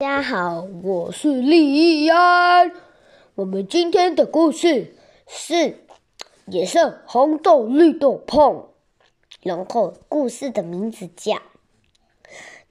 [0.00, 2.72] 大家好，我是李安。
[3.34, 4.96] 我们今天的故事
[5.28, 5.54] 是
[6.46, 8.40] 《野生红豆绿豆碰》，
[9.42, 11.34] 然后故事的名字叫《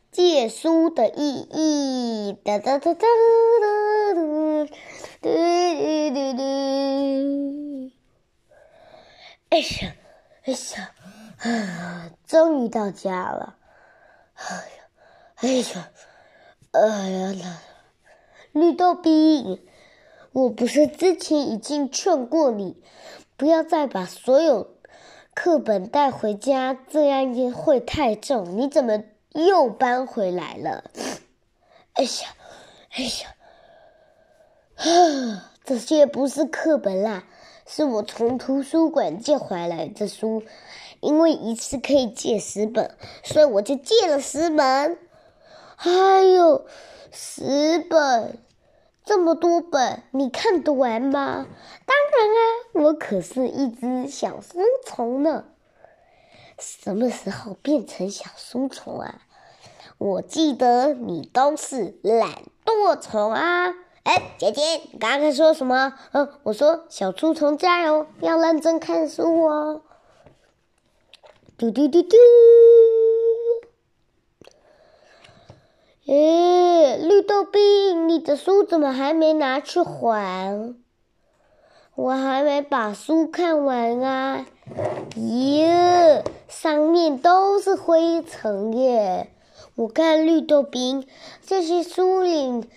[0.10, 2.34] 借书的意义》。
[2.44, 4.66] 哒哒哒哒哒哒
[5.22, 5.30] 哒
[6.10, 6.44] 哒哒。
[9.50, 9.94] 哎呀，
[10.46, 10.92] 哎呀，
[11.38, 12.10] 啊！
[12.26, 13.56] 终于到家了。
[14.34, 14.84] 哎呀，
[15.42, 15.92] 哎呀。
[16.72, 17.62] 哎呀，
[18.52, 19.60] 绿豆冰，
[20.32, 22.78] 我不是之前已经劝过你，
[23.36, 24.76] 不要再把所有
[25.34, 28.56] 课本带回家，这样也会太重。
[28.56, 29.04] 你怎么
[29.34, 30.84] 又搬回来了？
[31.94, 32.36] 哎呀，
[32.92, 33.36] 哎呀，
[34.76, 37.24] 啊，这些不是课本啦，
[37.66, 40.44] 是我从图书馆借回来的书，
[41.02, 45.00] 因为一次可以借十本，所以我就借了十本。
[45.82, 46.66] 还有
[47.10, 48.38] 十本，
[49.06, 51.48] 这么多本，你看得完吗？
[51.86, 52.42] 当然啊，
[52.74, 55.46] 我可是一只小书虫呢。
[56.58, 59.22] 什么时候变成小书虫啊？
[59.98, 63.74] 我记得你都是懒惰虫啊！
[64.04, 64.62] 哎，姐姐，
[64.92, 65.94] 你刚刚说什么？
[66.12, 69.82] 嗯，我说小书虫加油，要认真看书哦。
[71.58, 72.18] 嘟嘟嘟嘟。
[77.40, 80.76] 豆冰，你的书怎么还没拿去还？
[81.96, 84.46] 我还没把书看完啊！
[85.16, 89.32] 咦，上面都是灰尘耶！
[89.76, 91.08] 我看绿豆冰，
[91.46, 92.68] 这些书里，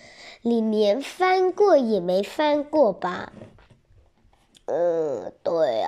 [0.41, 3.33] 里连翻过也没翻过吧？
[4.67, 5.82] 嗯，对。